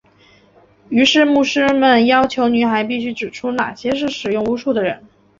[0.89, 5.03] 于是牧师们要求女孩必须指出哪些是使用巫术的人。